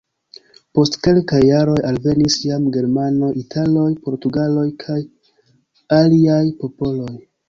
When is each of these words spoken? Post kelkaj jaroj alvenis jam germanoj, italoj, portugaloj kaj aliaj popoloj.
Post 0.77 0.95
kelkaj 1.07 1.41
jaroj 1.47 1.75
alvenis 1.89 2.37
jam 2.51 2.65
germanoj, 2.77 3.29
italoj, 3.41 3.83
portugaloj 4.07 4.63
kaj 4.85 4.97
aliaj 5.99 6.41
popoloj. 6.63 7.13